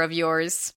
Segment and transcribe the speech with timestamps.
[0.00, 0.74] of yours.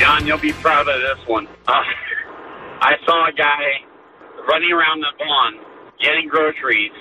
[0.00, 1.44] John, you'll be proud of this one.
[1.68, 1.76] Uh,
[2.80, 3.84] I saw a guy
[4.48, 5.60] running around the lawn
[6.00, 6.96] getting groceries,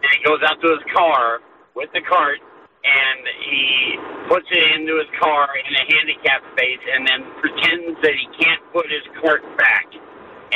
[0.00, 1.44] and he goes out to his car
[1.76, 4.00] with the cart, and he
[4.32, 8.64] puts it into his car in a handicap space, and then pretends that he can't
[8.72, 9.92] put his cart back.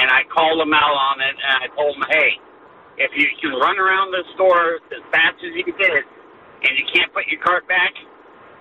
[0.01, 2.41] And I called him out on it, and I told him, hey,
[3.05, 7.13] if you can run around the store as fast as you did, and you can't
[7.13, 7.93] put your cart back,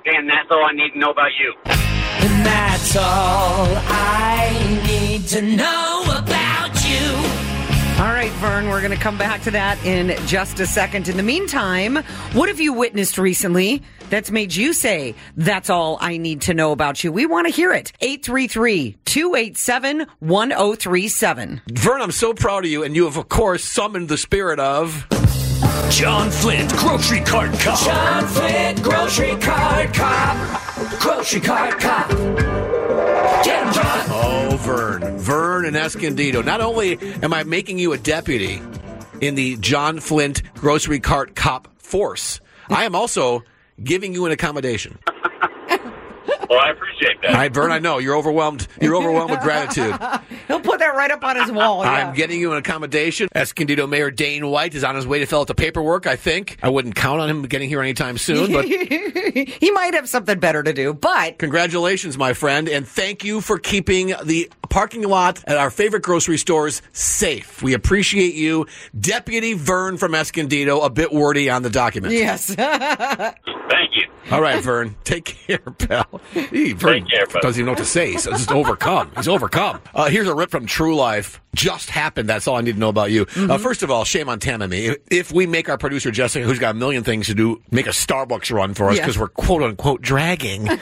[0.04, 1.95] then that's all I need to know about you.
[2.26, 7.06] And that's all I need to know about you.
[8.04, 11.08] All right, Vern, we're going to come back to that in just a second.
[11.08, 11.98] In the meantime,
[12.34, 16.72] what have you witnessed recently that's made you say, that's all I need to know
[16.72, 17.12] about you?
[17.12, 17.92] We want to hear it.
[18.02, 21.62] 833 287 1037.
[21.74, 25.06] Vern, I'm so proud of you, and you have, of course, summoned the spirit of.
[25.92, 27.80] John Flint, grocery cart cop.
[27.86, 30.65] John Flint, grocery cart cop.
[31.06, 32.10] Grocery cart cop.
[32.10, 34.06] Get him, John.
[34.10, 35.20] Oh, Vern.
[35.20, 36.42] Vern and Escondido.
[36.42, 38.60] Not only am I making you a deputy
[39.22, 43.44] in the John Flint grocery cart cop force, I am also
[43.84, 44.98] giving you an accommodation.
[46.50, 47.32] Well, I appreciate that.
[47.32, 48.68] All right, Vern, I know you're overwhelmed.
[48.82, 49.96] You're overwhelmed with gratitude.
[50.48, 51.84] He'll put that right up on his wall.
[51.84, 51.92] Yeah.
[51.92, 53.28] I'm getting you an accommodation.
[53.34, 56.58] Escondido Mayor Dane White is on his way to fill out the paperwork, I think.
[56.62, 60.62] I wouldn't count on him getting here anytime soon, but he might have something better
[60.64, 65.58] to do, but congratulations, my friend, and thank you for keeping the parking lot at
[65.58, 67.62] our favorite grocery stores safe.
[67.64, 68.66] We appreciate you.
[69.00, 72.14] Deputy Vern from Escondido, a bit wordy on the document.
[72.14, 72.54] yes.
[72.56, 74.08] Thank you.
[74.32, 74.96] All right, Vern.
[75.04, 76.22] Take care, pal.
[76.36, 78.12] He, Vern Take care, doesn't even know what to say.
[78.12, 79.12] He's just overcome.
[79.16, 79.80] He's overcome.
[79.94, 81.42] Uh, here's a rip from True Life.
[81.56, 82.28] Just happened.
[82.28, 83.26] That's all I need to know about you.
[83.26, 83.52] Mm-hmm.
[83.52, 84.88] Uh, first of all, shame on Tam and me.
[84.88, 87.88] If, if we make our producer Jessica, who's got a million things to do, make
[87.88, 89.06] a Starbucks run for us Yes.
[89.06, 90.68] because we're quote unquote dragging.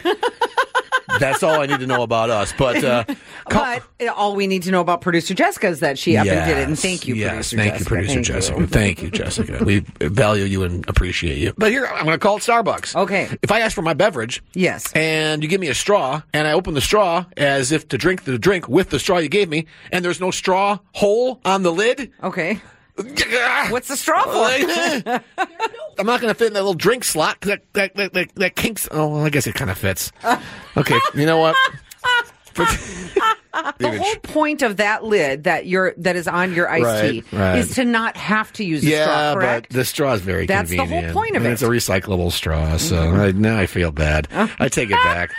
[1.19, 2.53] That's all I need to know about us.
[2.57, 3.03] But uh,
[3.50, 3.84] But
[4.16, 6.68] all we need to know about producer Jessica is that she up and did it.
[6.68, 7.84] And thank you, yes, producer thank Jessica.
[7.84, 8.59] you, producer Thank Jessica.
[8.59, 8.68] you.
[8.68, 9.63] Thank you, Jessica.
[9.63, 11.53] we value you and appreciate you.
[11.57, 12.96] But here, I'm going to call it Starbucks.
[12.96, 13.29] Okay.
[13.41, 14.91] If I ask for my beverage, Yes.
[14.94, 18.24] and you give me a straw, and I open the straw as if to drink
[18.24, 21.72] the drink with the straw you gave me, and there's no straw hole on the
[21.72, 22.12] lid.
[22.24, 22.62] Okay.
[23.70, 25.22] What's the straw for?
[25.98, 28.56] I'm not going to fit in that little drink slot that, that, that, that, that
[28.56, 28.88] kinks.
[28.92, 30.12] Oh, well, I guess it kind of fits.
[30.78, 31.56] Okay, you know what?
[32.56, 37.24] the whole point of that lid that you're that is on your iced Right, tea
[37.36, 37.58] right.
[37.58, 39.70] is to not have to use a yeah, straw, correct?
[39.70, 41.14] but the straw is very That's the whole convenient.
[41.16, 41.54] point of and it.
[41.54, 43.20] It's a recyclable straw, so mm-hmm.
[43.20, 44.28] I, now I feel bad.
[44.31, 45.31] I take it back.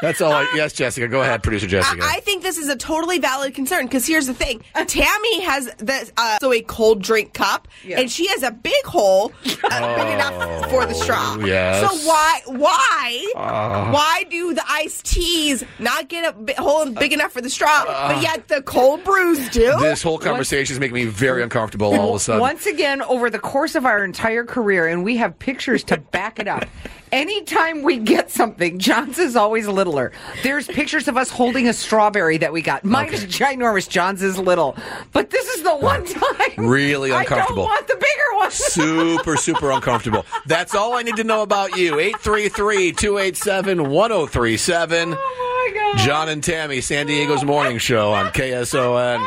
[0.00, 0.32] That's all.
[0.32, 2.02] I, yes, Jessica, go ahead, producer Jessica.
[2.04, 6.10] I think this is a totally valid concern because here's the thing: Tammy has the
[6.18, 8.00] uh, so a cold drink cup, Yeah.
[8.00, 9.32] and she has a big hole,
[9.64, 11.36] uh, big enough for the straw.
[11.40, 11.82] Oh, yes.
[11.82, 11.88] Uh.
[11.88, 17.32] So why why why do the iced teas not get a bi- hole big enough
[17.32, 19.70] for the straw, but yet the cold brews do?
[19.70, 19.80] Uh.
[19.80, 22.40] this whole conversation is making me very uncomfortable all of a sudden.
[22.40, 26.38] Once again, over the course of our entire career, and we have pictures to back
[26.38, 26.66] it up.
[27.12, 30.12] Anytime we get something, John's is always littler.
[30.42, 32.84] There's pictures of us holding a strawberry that we got.
[32.84, 33.88] Mine is ginormous.
[33.88, 34.76] John's is little.
[35.12, 36.66] But this is the one time.
[36.66, 37.64] Really uncomfortable.
[37.64, 38.50] I don't want the bigger one.
[38.50, 40.24] super, super uncomfortable.
[40.46, 41.98] That's all I need to know about you.
[41.98, 45.14] 833 287 1037.
[45.16, 46.04] Oh my God.
[46.04, 49.26] John and Tammy, San Diego's morning show on KSON.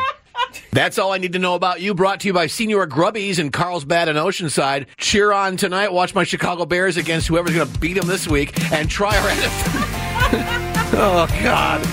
[0.72, 1.94] That's all I need to know about you.
[1.94, 4.86] Brought to you by Señor Grubby's in Carlsbad and Oceanside.
[4.96, 5.92] Cheer on tonight.
[5.92, 9.99] Watch my Chicago Bears against whoever's going to beat them this week, and try our.
[10.92, 11.84] oh God!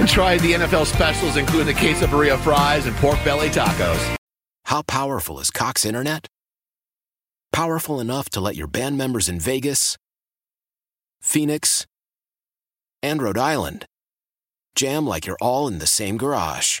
[0.00, 4.16] And try the NFL specials, including the quesadilla fries and pork belly tacos.
[4.64, 6.26] How powerful is Cox Internet?
[7.52, 9.96] Powerful enough to let your band members in Vegas,
[11.20, 11.86] Phoenix,
[13.02, 13.86] and Rhode Island.
[14.74, 16.80] Jam like you're all in the same garage.